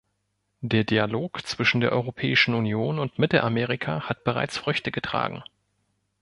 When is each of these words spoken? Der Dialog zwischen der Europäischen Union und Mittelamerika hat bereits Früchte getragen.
Der 0.61 0.83
Dialog 0.83 1.45
zwischen 1.45 1.79
der 1.79 1.91
Europäischen 1.91 2.55
Union 2.55 2.97
und 2.97 3.19
Mittelamerika 3.19 4.09
hat 4.09 4.23
bereits 4.23 4.57
Früchte 4.57 4.91
getragen. 4.91 5.43